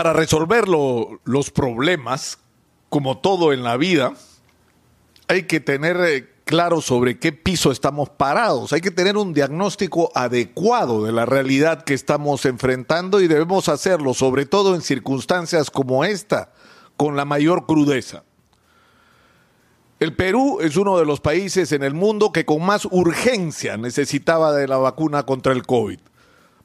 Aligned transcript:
Para 0.00 0.14
resolver 0.14 0.66
lo- 0.66 1.20
los 1.24 1.50
problemas, 1.50 2.38
como 2.88 3.18
todo 3.18 3.52
en 3.52 3.62
la 3.62 3.76
vida, 3.76 4.14
hay 5.28 5.42
que 5.42 5.60
tener 5.60 5.98
eh, 6.00 6.26
claro 6.46 6.80
sobre 6.80 7.18
qué 7.18 7.32
piso 7.32 7.70
estamos 7.70 8.08
parados. 8.08 8.72
Hay 8.72 8.80
que 8.80 8.90
tener 8.90 9.18
un 9.18 9.34
diagnóstico 9.34 10.10
adecuado 10.14 11.04
de 11.04 11.12
la 11.12 11.26
realidad 11.26 11.82
que 11.84 11.92
estamos 11.92 12.46
enfrentando 12.46 13.20
y 13.20 13.28
debemos 13.28 13.68
hacerlo, 13.68 14.14
sobre 14.14 14.46
todo 14.46 14.74
en 14.74 14.80
circunstancias 14.80 15.70
como 15.70 16.02
esta, 16.02 16.50
con 16.96 17.14
la 17.14 17.26
mayor 17.26 17.66
crudeza. 17.66 18.24
El 19.98 20.16
Perú 20.16 20.60
es 20.62 20.78
uno 20.78 20.96
de 20.96 21.04
los 21.04 21.20
países 21.20 21.72
en 21.72 21.82
el 21.82 21.92
mundo 21.92 22.32
que 22.32 22.46
con 22.46 22.64
más 22.64 22.86
urgencia 22.90 23.76
necesitaba 23.76 24.54
de 24.54 24.66
la 24.66 24.78
vacuna 24.78 25.24
contra 25.26 25.52
el 25.52 25.66
COVID, 25.66 26.00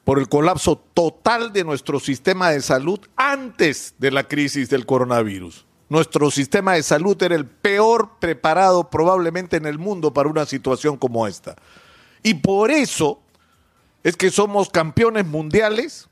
por 0.06 0.20
el 0.20 0.28
colapso 0.28 0.76
total 0.94 1.52
de 1.52 1.64
nuestro 1.64 1.98
sistema 1.98 2.50
de 2.50 2.62
salud 2.62 3.00
antes 3.16 3.96
de 3.98 4.12
la 4.12 4.22
crisis 4.28 4.70
del 4.70 4.86
coronavirus. 4.86 5.66
Nuestro 5.88 6.30
sistema 6.30 6.74
de 6.74 6.84
salud 6.84 7.20
era 7.20 7.34
el 7.34 7.44
peor 7.44 8.20
preparado 8.20 8.88
probablemente 8.88 9.56
en 9.56 9.66
el 9.66 9.80
mundo 9.80 10.14
para 10.14 10.28
una 10.28 10.46
situación 10.46 10.96
como 10.96 11.26
esta. 11.26 11.56
Y 12.22 12.34
por 12.34 12.70
eso 12.70 13.20
es 14.04 14.16
que 14.16 14.30
somos 14.30 14.68
campeones 14.68 15.26
mundiales 15.26 16.08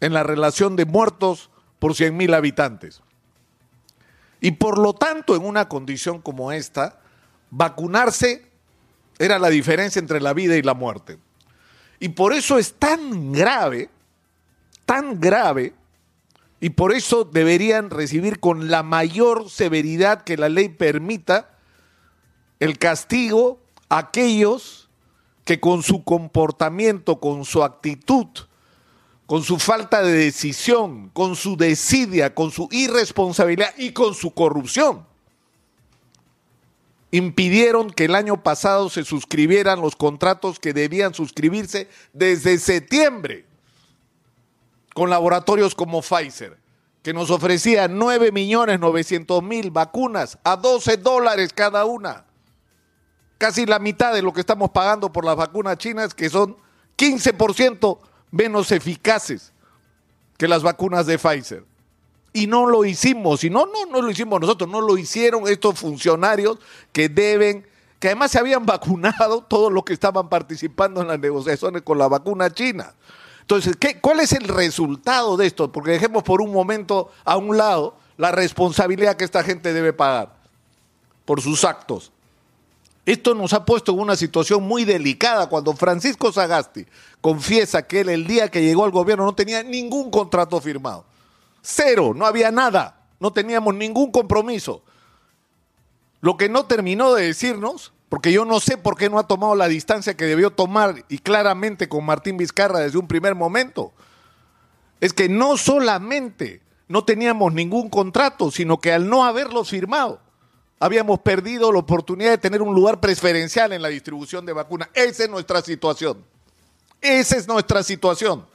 en 0.00 0.14
la 0.14 0.22
relación 0.22 0.74
de 0.74 0.86
muertos 0.86 1.50
por 1.78 1.94
100 1.94 2.16
mil 2.16 2.32
habitantes. 2.32 3.02
Y 4.40 4.52
por 4.52 4.78
lo 4.78 4.94
tanto, 4.94 5.36
en 5.36 5.44
una 5.44 5.68
condición 5.68 6.22
como 6.22 6.52
esta, 6.52 7.00
vacunarse 7.50 8.50
era 9.18 9.38
la 9.38 9.50
diferencia 9.50 10.00
entre 10.00 10.22
la 10.22 10.32
vida 10.32 10.56
y 10.56 10.62
la 10.62 10.72
muerte. 10.72 11.18
Y 11.98 12.10
por 12.10 12.32
eso 12.32 12.58
es 12.58 12.74
tan 12.74 13.32
grave, 13.32 13.88
tan 14.84 15.20
grave, 15.20 15.74
y 16.60 16.70
por 16.70 16.94
eso 16.94 17.24
deberían 17.24 17.90
recibir 17.90 18.40
con 18.40 18.70
la 18.70 18.82
mayor 18.82 19.50
severidad 19.50 20.24
que 20.24 20.36
la 20.36 20.48
ley 20.48 20.68
permita 20.68 21.50
el 22.60 22.78
castigo 22.78 23.60
a 23.88 23.98
aquellos 23.98 24.88
que 25.44 25.60
con 25.60 25.82
su 25.82 26.02
comportamiento, 26.02 27.20
con 27.20 27.44
su 27.44 27.62
actitud, 27.62 28.26
con 29.26 29.42
su 29.42 29.58
falta 29.58 30.02
de 30.02 30.12
decisión, 30.12 31.10
con 31.10 31.36
su 31.36 31.56
desidia, 31.56 32.34
con 32.34 32.50
su 32.50 32.68
irresponsabilidad 32.70 33.74
y 33.76 33.92
con 33.92 34.14
su 34.14 34.32
corrupción, 34.32 35.06
impidieron 37.10 37.90
que 37.90 38.06
el 38.06 38.14
año 38.14 38.42
pasado 38.42 38.90
se 38.90 39.04
suscribieran 39.04 39.80
los 39.80 39.96
contratos 39.96 40.58
que 40.58 40.72
debían 40.72 41.14
suscribirse 41.14 41.88
desde 42.12 42.58
septiembre 42.58 43.46
con 44.94 45.10
laboratorios 45.10 45.74
como 45.74 46.00
Pfizer, 46.02 46.56
que 47.02 47.12
nos 47.12 47.30
ofrecía 47.30 47.86
9 47.86 48.32
millones 48.32 48.80
900 48.80 49.42
mil 49.42 49.70
vacunas 49.70 50.38
a 50.42 50.56
12 50.56 50.96
dólares 50.96 51.52
cada 51.54 51.84
una. 51.84 52.24
Casi 53.38 53.66
la 53.66 53.78
mitad 53.78 54.14
de 54.14 54.22
lo 54.22 54.32
que 54.32 54.40
estamos 54.40 54.70
pagando 54.70 55.12
por 55.12 55.24
las 55.24 55.36
vacunas 55.36 55.76
chinas, 55.76 56.14
que 56.14 56.30
son 56.30 56.56
15% 56.96 57.98
menos 58.30 58.72
eficaces 58.72 59.52
que 60.38 60.48
las 60.48 60.62
vacunas 60.62 61.06
de 61.06 61.18
Pfizer. 61.18 61.64
Y 62.36 62.46
no 62.46 62.66
lo 62.66 62.84
hicimos, 62.84 63.44
y 63.44 63.48
no, 63.48 63.64
no, 63.64 63.86
no 63.90 64.02
lo 64.02 64.10
hicimos 64.10 64.38
nosotros, 64.38 64.68
no 64.68 64.82
lo 64.82 64.98
hicieron 64.98 65.48
estos 65.48 65.78
funcionarios 65.78 66.58
que 66.92 67.08
deben, 67.08 67.66
que 67.98 68.08
además 68.08 68.30
se 68.30 68.38
habían 68.38 68.66
vacunado 68.66 69.40
todos 69.40 69.72
los 69.72 69.84
que 69.84 69.94
estaban 69.94 70.28
participando 70.28 71.00
en 71.00 71.08
las 71.08 71.18
negociaciones 71.18 71.80
con 71.80 71.96
la 71.96 72.08
vacuna 72.08 72.52
china. 72.52 72.92
Entonces, 73.40 73.74
¿qué, 73.80 74.02
¿cuál 74.02 74.20
es 74.20 74.32
el 74.32 74.48
resultado 74.48 75.38
de 75.38 75.46
esto? 75.46 75.72
Porque 75.72 75.92
dejemos 75.92 76.24
por 76.24 76.42
un 76.42 76.52
momento 76.52 77.10
a 77.24 77.38
un 77.38 77.56
lado 77.56 77.96
la 78.18 78.32
responsabilidad 78.32 79.16
que 79.16 79.24
esta 79.24 79.42
gente 79.42 79.72
debe 79.72 79.94
pagar 79.94 80.36
por 81.24 81.40
sus 81.40 81.64
actos. 81.64 82.12
Esto 83.06 83.34
nos 83.34 83.54
ha 83.54 83.64
puesto 83.64 83.92
en 83.92 84.00
una 84.00 84.14
situación 84.14 84.62
muy 84.62 84.84
delicada 84.84 85.48
cuando 85.48 85.72
Francisco 85.72 86.30
Sagasti 86.30 86.84
confiesa 87.22 87.86
que 87.86 88.00
él 88.00 88.10
el 88.10 88.26
día 88.26 88.50
que 88.50 88.60
llegó 88.60 88.84
al 88.84 88.90
gobierno 88.90 89.24
no 89.24 89.34
tenía 89.34 89.62
ningún 89.62 90.10
contrato 90.10 90.60
firmado. 90.60 91.06
Cero, 91.68 92.12
no 92.14 92.26
había 92.26 92.52
nada, 92.52 93.00
no 93.18 93.32
teníamos 93.32 93.74
ningún 93.74 94.12
compromiso. 94.12 94.84
Lo 96.20 96.36
que 96.36 96.48
no 96.48 96.66
terminó 96.66 97.12
de 97.12 97.26
decirnos, 97.26 97.92
porque 98.08 98.30
yo 98.30 98.44
no 98.44 98.60
sé 98.60 98.78
por 98.78 98.96
qué 98.96 99.10
no 99.10 99.18
ha 99.18 99.26
tomado 99.26 99.56
la 99.56 99.66
distancia 99.66 100.16
que 100.16 100.26
debió 100.26 100.52
tomar 100.52 101.04
y 101.08 101.18
claramente 101.18 101.88
con 101.88 102.04
Martín 102.04 102.36
Vizcarra 102.36 102.78
desde 102.78 102.98
un 102.98 103.08
primer 103.08 103.34
momento, 103.34 103.92
es 105.00 105.12
que 105.12 105.28
no 105.28 105.56
solamente 105.56 106.62
no 106.86 107.04
teníamos 107.04 107.52
ningún 107.52 107.90
contrato, 107.90 108.52
sino 108.52 108.80
que 108.80 108.92
al 108.92 109.08
no 109.08 109.24
haberlos 109.24 109.70
firmado, 109.70 110.20
habíamos 110.78 111.18
perdido 111.18 111.72
la 111.72 111.80
oportunidad 111.80 112.30
de 112.30 112.38
tener 112.38 112.62
un 112.62 112.76
lugar 112.76 113.00
preferencial 113.00 113.72
en 113.72 113.82
la 113.82 113.88
distribución 113.88 114.46
de 114.46 114.52
vacunas. 114.52 114.88
Esa 114.94 115.24
es 115.24 115.30
nuestra 115.30 115.62
situación. 115.62 116.24
Esa 117.00 117.36
es 117.36 117.48
nuestra 117.48 117.82
situación. 117.82 118.46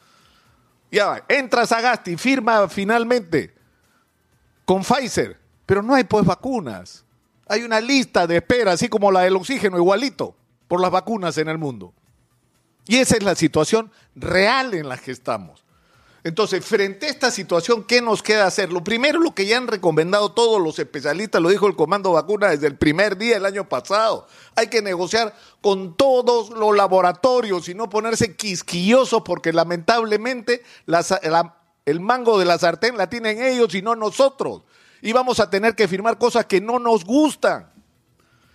Ya 0.91 1.05
va, 1.07 1.23
entra 1.29 1.65
Sagasti, 1.65 2.17
firma 2.17 2.67
finalmente 2.67 3.53
con 4.65 4.83
Pfizer, 4.83 5.39
pero 5.65 5.81
no 5.81 5.95
hay 5.95 6.03
pues 6.03 6.25
vacunas. 6.25 7.05
Hay 7.47 7.63
una 7.63 7.79
lista 7.79 8.27
de 8.27 8.37
espera, 8.37 8.73
así 8.73 8.89
como 8.89 9.11
la 9.11 9.21
del 9.21 9.35
oxígeno, 9.35 9.77
igualito, 9.77 10.35
por 10.67 10.79
las 10.81 10.91
vacunas 10.91 11.37
en 11.37 11.49
el 11.49 11.57
mundo. 11.57 11.93
Y 12.87 12.97
esa 12.97 13.15
es 13.15 13.23
la 13.23 13.35
situación 13.35 13.91
real 14.15 14.73
en 14.73 14.89
la 14.89 14.97
que 14.97 15.11
estamos. 15.11 15.63
Entonces, 16.23 16.63
frente 16.63 17.07
a 17.07 17.09
esta 17.09 17.31
situación, 17.31 17.83
¿qué 17.83 17.99
nos 17.99 18.21
queda 18.21 18.45
hacer? 18.45 18.71
Lo 18.71 18.83
primero, 18.83 19.19
lo 19.19 19.33
que 19.33 19.47
ya 19.47 19.57
han 19.57 19.67
recomendado 19.67 20.31
todos 20.33 20.61
los 20.61 20.77
especialistas, 20.77 21.41
lo 21.41 21.49
dijo 21.49 21.65
el 21.65 21.75
Comando 21.75 22.11
Vacuna 22.11 22.49
desde 22.49 22.67
el 22.67 22.77
primer 22.77 23.17
día 23.17 23.33
del 23.35 23.45
año 23.45 23.67
pasado. 23.67 24.27
Hay 24.55 24.67
que 24.67 24.83
negociar 24.83 25.35
con 25.61 25.97
todos 25.97 26.51
los 26.51 26.75
laboratorios 26.75 27.67
y 27.69 27.73
no 27.73 27.89
ponerse 27.89 28.35
quisquillosos 28.35 29.23
porque 29.23 29.51
lamentablemente 29.51 30.63
las- 30.85 31.09
la- 31.23 31.55
el 31.85 31.99
mango 31.99 32.37
de 32.37 32.45
la 32.45 32.59
sartén 32.59 32.97
la 32.97 33.09
tienen 33.09 33.41
ellos 33.41 33.73
y 33.73 33.81
no 33.81 33.95
nosotros. 33.95 34.61
Y 35.01 35.13
vamos 35.13 35.39
a 35.39 35.49
tener 35.49 35.73
que 35.75 35.87
firmar 35.87 36.19
cosas 36.19 36.45
que 36.45 36.61
no 36.61 36.77
nos 36.77 37.03
gustan. 37.03 37.71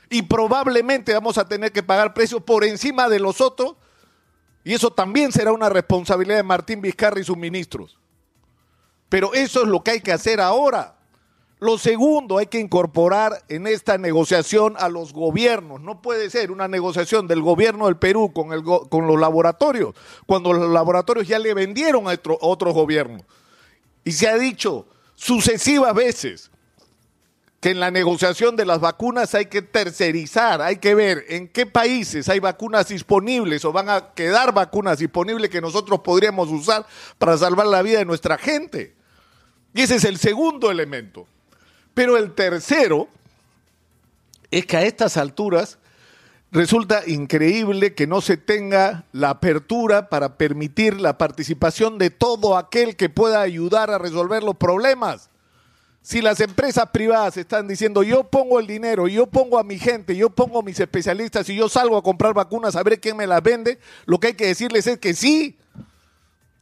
Y 0.08 0.22
probablemente 0.22 1.12
vamos 1.12 1.36
a 1.36 1.48
tener 1.48 1.72
que 1.72 1.82
pagar 1.82 2.14
precios 2.14 2.40
por 2.44 2.62
encima 2.62 3.08
de 3.08 3.18
los 3.18 3.40
otros 3.40 3.74
y 4.66 4.74
eso 4.74 4.90
también 4.90 5.30
será 5.30 5.52
una 5.52 5.68
responsabilidad 5.68 6.38
de 6.38 6.42
Martín 6.42 6.80
Vizcarra 6.80 7.20
y 7.20 7.22
sus 7.22 7.36
ministros. 7.36 7.96
Pero 9.08 9.32
eso 9.32 9.62
es 9.62 9.68
lo 9.68 9.84
que 9.84 9.92
hay 9.92 10.00
que 10.00 10.10
hacer 10.10 10.40
ahora. 10.40 10.96
Lo 11.60 11.78
segundo, 11.78 12.38
hay 12.38 12.48
que 12.48 12.58
incorporar 12.58 13.44
en 13.48 13.68
esta 13.68 13.96
negociación 13.96 14.74
a 14.80 14.88
los 14.88 15.12
gobiernos. 15.12 15.80
No 15.80 16.02
puede 16.02 16.30
ser 16.30 16.50
una 16.50 16.66
negociación 16.66 17.28
del 17.28 17.42
gobierno 17.42 17.86
del 17.86 17.96
Perú 17.96 18.32
con, 18.32 18.50
los 19.06 19.20
laboratorios, 19.20 19.94
cuando 20.26 20.52
los 20.52 20.68
laboratorios 20.68 21.28
ya 21.28 21.38
le 21.38 21.54
vendieron 21.54 22.08
a 22.08 22.14
otro- 22.14 22.36
otros 22.40 22.74
gobiernos. 22.74 23.22
Y 24.02 24.10
se 24.10 24.26
ha 24.26 24.36
dicho 24.36 24.88
sucesivas 25.14 25.94
veces 25.94 26.50
en 27.70 27.80
la 27.80 27.90
negociación 27.90 28.56
de 28.56 28.64
las 28.64 28.80
vacunas 28.80 29.34
hay 29.34 29.46
que 29.46 29.62
tercerizar, 29.62 30.62
hay 30.62 30.76
que 30.76 30.94
ver 30.94 31.24
en 31.28 31.48
qué 31.48 31.66
países 31.66 32.28
hay 32.28 32.38
vacunas 32.38 32.88
disponibles 32.88 33.64
o 33.64 33.72
van 33.72 33.88
a 33.90 34.12
quedar 34.14 34.52
vacunas 34.52 34.98
disponibles 34.98 35.50
que 35.50 35.60
nosotros 35.60 36.00
podríamos 36.00 36.48
usar 36.50 36.86
para 37.18 37.36
salvar 37.36 37.66
la 37.66 37.82
vida 37.82 37.98
de 37.98 38.04
nuestra 38.04 38.38
gente. 38.38 38.94
Y 39.74 39.82
ese 39.82 39.96
es 39.96 40.04
el 40.04 40.18
segundo 40.18 40.70
elemento. 40.70 41.26
Pero 41.94 42.16
el 42.16 42.34
tercero 42.34 43.08
es 44.50 44.66
que 44.66 44.76
a 44.76 44.82
estas 44.82 45.16
alturas 45.16 45.78
resulta 46.52 47.02
increíble 47.06 47.94
que 47.94 48.06
no 48.06 48.20
se 48.20 48.36
tenga 48.36 49.04
la 49.12 49.30
apertura 49.30 50.08
para 50.08 50.36
permitir 50.36 51.00
la 51.00 51.18
participación 51.18 51.98
de 51.98 52.10
todo 52.10 52.56
aquel 52.56 52.96
que 52.96 53.08
pueda 53.08 53.40
ayudar 53.40 53.90
a 53.90 53.98
resolver 53.98 54.42
los 54.42 54.56
problemas. 54.56 55.30
Si 56.06 56.22
las 56.22 56.38
empresas 56.38 56.90
privadas 56.90 57.36
están 57.36 57.66
diciendo 57.66 58.04
yo 58.04 58.22
pongo 58.22 58.60
el 58.60 58.68
dinero, 58.68 59.08
yo 59.08 59.26
pongo 59.26 59.58
a 59.58 59.64
mi 59.64 59.76
gente, 59.76 60.14
yo 60.14 60.30
pongo 60.30 60.60
a 60.60 60.62
mis 60.62 60.78
especialistas 60.78 61.48
y 61.48 61.56
yo 61.56 61.68
salgo 61.68 61.96
a 61.96 62.02
comprar 62.04 62.32
vacunas 62.32 62.76
a 62.76 62.84
ver 62.84 63.00
quién 63.00 63.16
me 63.16 63.26
las 63.26 63.42
vende, 63.42 63.80
lo 64.04 64.20
que 64.20 64.28
hay 64.28 64.34
que 64.34 64.46
decirles 64.46 64.86
es 64.86 65.00
que 65.00 65.14
sí 65.14 65.58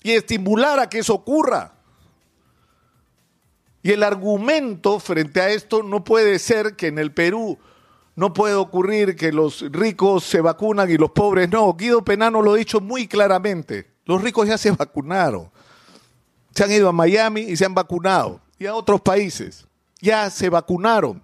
y 0.03 0.13
estimular 0.13 0.81
a 0.81 0.89
que 0.89 1.01
eso 1.01 1.13
ocurra. 1.13 1.75
Y 3.83 3.91
el 3.93 4.03
argumento 4.03 4.99
frente 4.99 5.43
a 5.43 5.51
esto 5.51 5.83
no 5.83 6.05
puede 6.05 6.39
ser 6.39 6.75
que 6.75 6.87
en 6.87 6.99
el 6.99 7.13
Perú 7.13 7.59
no 8.17 8.33
puede 8.33 8.55
ocurrir 8.55 9.15
que 9.15 9.31
los 9.31 9.61
ricos 9.71 10.25
se 10.25 10.41
vacunan 10.41 10.91
y 10.91 10.97
los 10.97 11.11
pobres 11.11 11.51
no. 11.51 11.71
Guido 11.75 12.03
Penano 12.03 12.41
lo 12.41 12.55
ha 12.55 12.57
dicho 12.57 12.81
muy 12.81 13.07
claramente. 13.07 13.91
Los 14.07 14.23
ricos 14.23 14.49
ya 14.49 14.57
se 14.57 14.71
vacunaron. 14.71 15.51
Se 16.55 16.65
han 16.65 16.73
ido 16.73 16.89
a 16.89 16.93
Miami 16.93 17.43
y 17.43 17.59
se 17.59 17.67
han 17.67 17.75
vacunado. 17.75 18.41
Y 18.65 18.67
a 18.67 18.75
otros 18.75 19.03
países. 19.03 19.67
Ya 20.01 20.31
se 20.31 20.49
vacunaron. 20.49 21.23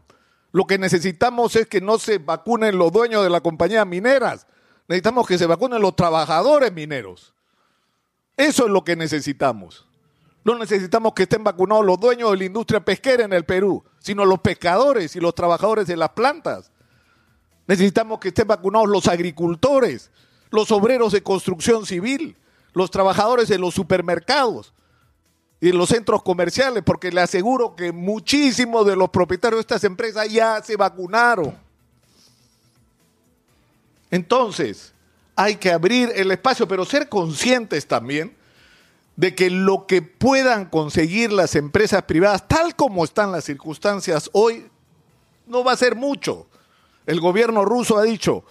Lo 0.53 0.67
que 0.67 0.77
necesitamos 0.77 1.57
es 1.57 1.67
que 1.67 1.81
no 1.81 1.99
se 1.99 2.19
vacunen 2.19 2.77
los 2.77 2.93
dueños 2.93 3.25
de 3.25 3.31
las 3.31 3.41
compañías 3.41 3.87
mineras. 3.87 4.47
Necesitamos 4.89 5.27
que 5.27 5.39
se 5.39 5.47
vacunen 5.47 5.81
los 5.81 5.97
trabajadores 5.97 6.71
mineros. 6.71 7.33
Eso 8.37 8.67
es 8.67 8.71
lo 8.71 8.85
que 8.85 8.95
necesitamos. 8.95 9.89
No 10.45 10.55
necesitamos 10.59 11.15
que 11.15 11.23
estén 11.23 11.43
vacunados 11.43 11.87
los 11.87 11.99
dueños 11.99 12.31
de 12.33 12.37
la 12.37 12.45
industria 12.45 12.85
pesquera 12.85 13.25
en 13.25 13.33
el 13.33 13.47
Perú, 13.47 13.83
sino 14.01 14.27
los 14.27 14.41
pescadores 14.41 15.17
y 15.17 15.21
los 15.21 15.35
trabajadores 15.35 15.87
de 15.87 15.97
las 15.97 16.11
plantas. 16.11 16.71
Necesitamos 17.67 18.21
que 18.21 18.29
estén 18.29 18.49
vacunados 18.49 18.91
los 18.91 19.09
agricultores, 19.09 20.11
los 20.51 20.71
obreros 20.73 21.13
de 21.13 21.23
construcción 21.23 21.87
civil, 21.87 22.37
los 22.75 22.91
trabajadores 22.91 23.49
de 23.49 23.59
los 23.59 23.73
supermercados 23.73 24.75
y 25.61 25.73
los 25.73 25.91
centros 25.91 26.23
comerciales, 26.23 26.83
porque 26.83 27.13
le 27.13 27.21
aseguro 27.21 27.77
que 27.77 27.93
muchísimos 27.93 28.87
de 28.87 28.97
los 28.97 29.11
propietarios 29.11 29.59
de 29.59 29.61
estas 29.61 29.85
empresas 29.85 30.29
ya 30.31 30.63
se 30.63 30.77
vacunaron. 30.77 31.55
Entonces, 34.11 34.95
hay 35.37 35.57
que 35.57 35.71
abrir 35.71 36.11
el 36.15 36.31
espacio, 36.31 36.67
pero 36.67 36.85
ser 36.85 37.09
conscientes 37.09 37.87
también 37.87 38.35
de 39.17 39.35
que 39.35 39.51
lo 39.51 39.87
que 39.87 40.01
puedan 40.01 40.65
conseguir 40.65 41.31
las 41.31 41.55
empresas 41.55 42.03
privadas, 42.05 42.49
tal 42.49 42.75
como 42.75 43.05
están 43.05 43.31
las 43.31 43.45
circunstancias 43.45 44.31
hoy, 44.33 44.67
no 45.47 45.63
va 45.63 45.73
a 45.73 45.77
ser 45.77 45.95
mucho. 45.95 46.47
El 47.05 47.21
gobierno 47.21 47.67
ruso 47.67 47.99
ha 47.99 48.03
dicho, 48.03 48.45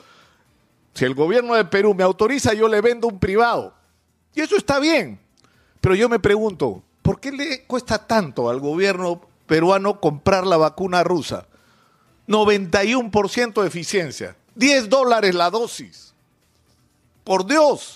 si 0.94 1.06
el 1.06 1.16
gobierno 1.16 1.56
de 1.56 1.66
Perú 1.66 1.96
me 1.96 2.04
autoriza, 2.04 2.54
yo 2.54 2.68
le 2.68 2.82
vendo 2.82 3.08
un 3.08 3.20
privado. 3.20 3.74
Y 4.36 4.42
eso 4.42 4.56
está 4.58 4.80
bien. 4.80 5.20
Pero 5.82 5.96
yo 5.96 6.08
me 6.08 6.20
pregunto, 6.20 6.84
¿por 7.10 7.20
qué 7.20 7.32
le 7.32 7.64
cuesta 7.64 8.06
tanto 8.06 8.52
al 8.52 8.60
gobierno 8.60 9.20
peruano 9.48 10.00
comprar 10.00 10.46
la 10.46 10.58
vacuna 10.58 11.04
rusa? 11.04 11.48
91% 12.28 13.62
de 13.62 13.68
eficiencia, 13.68 14.36
10 14.54 14.90
dólares 14.90 15.34
la 15.34 15.50
dosis. 15.50 16.14
Por 17.24 17.48
Dios. 17.48 17.96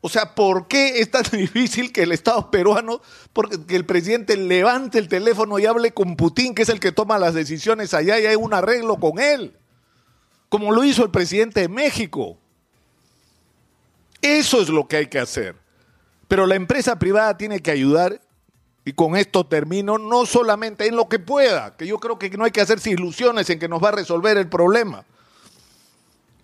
O 0.00 0.08
sea, 0.08 0.34
¿por 0.34 0.68
qué 0.68 1.00
es 1.00 1.10
tan 1.10 1.24
difícil 1.32 1.92
que 1.92 2.04
el 2.04 2.12
Estado 2.12 2.50
peruano, 2.50 3.02
porque 3.34 3.62
que 3.66 3.76
el 3.76 3.84
presidente 3.84 4.38
levante 4.38 4.98
el 4.98 5.08
teléfono 5.08 5.58
y 5.58 5.66
hable 5.66 5.92
con 5.92 6.16
Putin, 6.16 6.54
que 6.54 6.62
es 6.62 6.70
el 6.70 6.80
que 6.80 6.92
toma 6.92 7.18
las 7.18 7.34
decisiones 7.34 7.92
allá 7.92 8.18
y 8.18 8.24
hay 8.24 8.36
un 8.36 8.54
arreglo 8.54 8.96
con 8.96 9.18
él? 9.18 9.54
Como 10.48 10.72
lo 10.72 10.82
hizo 10.82 11.04
el 11.04 11.10
presidente 11.10 11.60
de 11.60 11.68
México. 11.68 12.38
Eso 14.22 14.62
es 14.62 14.70
lo 14.70 14.88
que 14.88 14.96
hay 14.96 15.08
que 15.08 15.18
hacer. 15.18 15.56
Pero 16.26 16.46
la 16.46 16.54
empresa 16.54 16.98
privada 16.98 17.36
tiene 17.36 17.60
que 17.60 17.70
ayudar, 17.70 18.22
y 18.84 18.92
con 18.92 19.16
esto 19.16 19.44
termino, 19.46 19.98
no 19.98 20.24
solamente 20.26 20.86
en 20.86 20.96
lo 20.96 21.08
que 21.08 21.18
pueda, 21.18 21.76
que 21.76 21.86
yo 21.86 21.98
creo 21.98 22.18
que 22.18 22.30
no 22.30 22.44
hay 22.44 22.50
que 22.50 22.62
hacerse 22.62 22.90
ilusiones 22.90 23.50
en 23.50 23.58
que 23.58 23.68
nos 23.68 23.82
va 23.82 23.88
a 23.88 23.92
resolver 23.92 24.36
el 24.38 24.48
problema. 24.48 25.04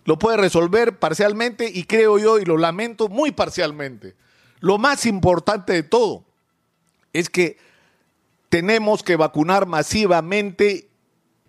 Lo 0.04 0.18
puede 0.18 0.36
resolver 0.36 0.98
parcialmente 0.98 1.70
y 1.72 1.84
creo 1.84 2.18
yo, 2.18 2.38
y 2.38 2.44
lo 2.44 2.58
lamento, 2.58 3.08
muy 3.08 3.32
parcialmente. 3.32 4.14
Lo 4.60 4.78
más 4.78 5.06
importante 5.06 5.72
de 5.72 5.82
todo 5.82 6.24
es 7.12 7.28
que 7.28 7.58
tenemos 8.48 9.02
que 9.02 9.16
vacunar 9.16 9.66
masivamente. 9.66 10.88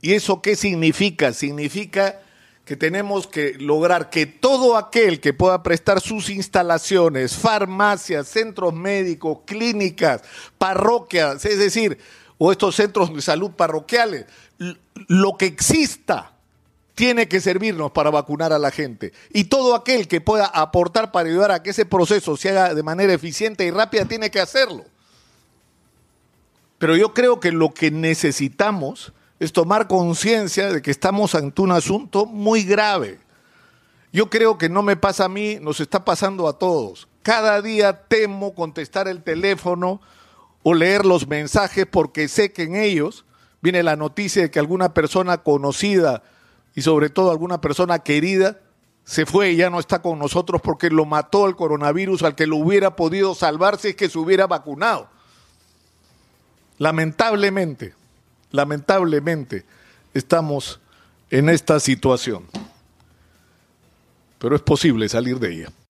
¿Y 0.02 0.14
eso 0.14 0.42
qué 0.42 0.56
significa? 0.56 1.34
Significa 1.34 2.22
que 2.68 2.76
tenemos 2.76 3.28
que 3.28 3.54
lograr 3.54 4.10
que 4.10 4.26
todo 4.26 4.76
aquel 4.76 5.22
que 5.22 5.34
pueda 5.34 5.64
prestar 5.64 6.02
sus 6.02 6.30
instalaciones, 6.30 7.34
farmacias, 7.34 8.28
centros 8.28 8.74
médicos, 8.74 9.40
clínicas, 9.46 10.22
parroquias, 10.58 11.46
es 11.46 11.58
decir, 11.58 11.98
o 12.38 12.52
estos 12.52 12.76
centros 12.76 13.16
de 13.16 13.22
salud 13.22 13.52
parroquiales, 13.52 14.26
lo 15.08 15.38
que 15.38 15.46
exista 15.46 16.34
tiene 16.94 17.30
que 17.30 17.40
servirnos 17.40 17.92
para 17.92 18.10
vacunar 18.10 18.52
a 18.52 18.60
la 18.60 18.70
gente. 18.70 19.14
Y 19.32 19.46
todo 19.46 19.74
aquel 19.74 20.10
que 20.10 20.20
pueda 20.20 20.46
aportar 20.46 21.14
para 21.14 21.30
ayudar 21.30 21.52
a 21.52 21.64
que 21.64 21.70
ese 21.70 21.86
proceso 21.86 22.36
se 22.36 22.50
haga 22.50 22.76
de 22.76 22.84
manera 22.84 23.14
eficiente 23.14 23.64
y 23.64 23.72
rápida 23.72 24.04
tiene 24.04 24.30
que 24.30 24.42
hacerlo. 24.42 24.84
Pero 26.80 26.98
yo 26.98 27.14
creo 27.14 27.40
que 27.40 27.54
lo 27.54 27.74
que 27.74 27.92
necesitamos 27.92 29.14
es 29.40 29.54
tomar 29.54 29.88
conciencia 29.88 30.72
de 30.72 30.82
que 30.82 30.92
estamos 30.92 31.36
ante 31.36 31.62
un 31.62 31.72
asunto 31.72 32.26
muy 32.26 32.64
grave. 32.64 33.20
Yo 34.12 34.30
creo 34.30 34.58
que 34.58 34.70
no 34.70 34.82
me 34.82 34.96
pasa 34.96 35.26
a 35.26 35.30
mí, 35.30 35.58
nos 35.62 35.80
está 35.80 36.04
pasando 36.04 36.48
a 36.48 36.58
todos. 36.58 37.08
Cada 37.22 37.62
día 37.62 38.08
temo 38.08 38.56
contestar 38.56 39.08
el 39.08 39.22
teléfono 39.22 40.02
o 40.64 40.74
leer 40.74 41.06
los 41.06 41.28
mensajes 41.28 41.86
porque 41.86 42.28
sé 42.28 42.52
que 42.52 42.64
en 42.64 42.76
ellos 42.76 43.26
viene 43.62 43.84
la 43.84 43.96
noticia 43.96 44.44
de 44.44 44.52
que 44.52 44.60
alguna 44.60 44.94
persona 44.94 45.38
conocida 45.38 46.24
y 46.74 46.82
sobre 46.82 47.10
todo 47.10 47.32
alguna 47.32 47.62
persona 47.62 48.00
querida 48.00 48.60
se 49.04 49.26
fue 49.26 49.52
y 49.52 49.56
ya 49.58 49.70
no 49.70 49.80
está 49.80 50.02
con 50.02 50.20
nosotros 50.20 50.62
porque 50.62 50.90
lo 50.90 51.06
mató 51.06 51.48
el 51.48 51.56
coronavirus 51.56 52.24
al 52.24 52.36
que 52.36 52.48
lo 52.48 52.58
hubiera 52.58 52.96
podido 52.96 53.36
salvar 53.36 53.78
si 53.78 53.90
es 53.90 53.96
que 53.96 54.10
se 54.10 54.18
hubiera 54.18 54.48
vacunado. 54.48 55.10
Lamentablemente 56.78 57.94
lamentablemente 58.52 59.66
estamos 60.14 60.80
en 61.30 61.50
esta 61.50 61.80
situación. 61.80 62.46
Pero 64.40 64.56
es 64.56 64.62
posible 64.62 65.10
salir 65.10 65.40
de 65.40 65.54
ella. 65.54 65.72